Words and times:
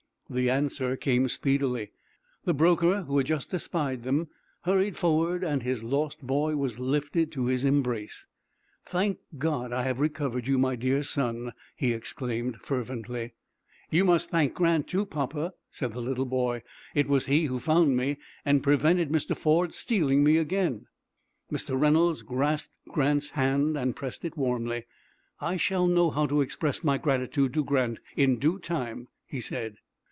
The 0.33 0.49
answer 0.49 0.95
came 0.95 1.27
speedily. 1.27 1.91
The 2.45 2.53
broker, 2.53 3.01
who 3.01 3.17
had 3.17 3.27
just 3.27 3.53
espied 3.53 4.03
them, 4.03 4.29
hurried 4.61 4.95
forward, 4.95 5.43
and 5.43 5.61
his 5.61 5.83
lost 5.83 6.25
boy 6.25 6.55
was 6.55 6.79
lifted 6.79 7.33
to 7.33 7.47
his 7.47 7.65
embrace. 7.65 8.27
"Thank 8.85 9.19
God, 9.37 9.73
I 9.73 9.83
have 9.83 9.99
recovered 9.99 10.47
you, 10.47 10.57
my 10.57 10.77
dear 10.77 11.03
son," 11.03 11.51
he 11.75 11.91
exclaimed, 11.91 12.61
fervently. 12.61 13.33
"You 13.89 14.05
must 14.05 14.29
thank 14.29 14.53
Grant, 14.53 14.87
too, 14.87 15.05
papa," 15.05 15.53
said 15.69 15.91
the 15.91 15.99
little 16.01 16.23
boy. 16.23 16.63
"It 16.95 17.09
was 17.09 17.25
he 17.25 17.47
who 17.47 17.59
found 17.59 17.97
me 17.97 18.15
and 18.45 18.63
prevented 18.63 19.09
Mr. 19.09 19.35
Ford 19.35 19.73
stealing 19.73 20.23
me 20.23 20.37
again." 20.37 20.87
Mr. 21.51 21.77
Reynolds 21.77 22.21
grasped 22.21 22.69
Grant's 22.87 23.31
hand 23.31 23.77
and 23.77 23.97
pressed 23.97 24.23
it 24.23 24.37
warmly. 24.37 24.85
"I 25.41 25.57
shall 25.57 25.87
know 25.87 26.09
how 26.09 26.25
to 26.27 26.39
express 26.39 26.85
my 26.85 26.97
gratitude 26.97 27.53
to 27.55 27.65
Grant 27.65 27.99
in 28.15 28.39
due 28.39 28.59
time," 28.59 29.09
he 29.27 29.41
said. 29.41 29.75